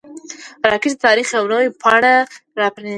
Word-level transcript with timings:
راکټ 0.69 0.93
د 0.97 1.03
تاریخ 1.05 1.27
یوه 1.35 1.49
نوې 1.51 1.67
پاڼه 1.81 2.13
پرانیسته 2.55 2.87